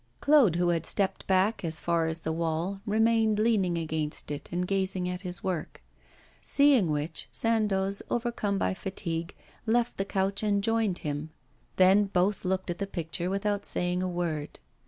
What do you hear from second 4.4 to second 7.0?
and gazing at his work. Seeing